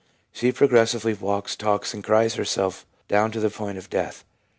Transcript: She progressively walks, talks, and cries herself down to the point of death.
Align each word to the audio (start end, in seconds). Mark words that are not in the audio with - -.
She 0.31 0.51
progressively 0.51 1.13
walks, 1.13 1.55
talks, 1.55 1.93
and 1.93 2.03
cries 2.03 2.33
herself 2.33 2.87
down 3.07 3.29
to 3.33 3.39
the 3.39 3.51
point 3.51 3.77
of 3.77 3.87
death. 3.87 4.25